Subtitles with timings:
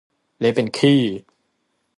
[0.39, 1.01] เละเป็นขี้